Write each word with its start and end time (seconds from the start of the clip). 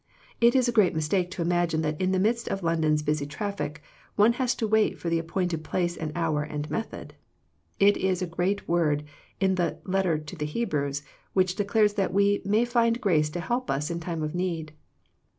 It 0.39 0.55
is 0.55 0.67
a 0.67 0.71
great 0.71 0.95
mistake 0.95 1.29
to 1.29 1.43
imagine 1.43 1.83
that 1.83 2.01
in 2.01 2.11
the 2.11 2.17
midst 2.17 2.47
of 2.47 2.63
London's 2.63 3.03
busy 3.03 3.27
traffic 3.27 3.83
one 4.15 4.33
has 4.41 4.55
to 4.55 4.67
wait 4.67 4.97
for 4.97 5.11
the 5.11 5.19
ap 5.19 5.27
pointed 5.27 5.63
place 5.63 5.95
and 5.95 6.11
hour 6.15 6.41
and 6.41 6.67
method. 6.71 7.13
It 7.79 7.97
is 7.97 8.19
a 8.19 8.25
great 8.25 8.67
word 8.67 9.03
in 9.39 9.53
the" 9.61 9.77
letter 9.95 10.17
to 10.17 10.35
the 10.35 10.47
Hebrews" 10.47 11.03
which 11.35 11.53
declares 11.53 11.93
that 11.93 12.11
we" 12.15 12.41
may 12.45 12.65
find 12.65 12.99
grace 12.99 13.29
to 13.29 13.39
help 13.41 13.69
us 13.69 13.91
in 13.91 13.99
time 13.99 14.23
of 14.23 14.33
need." 14.33 14.73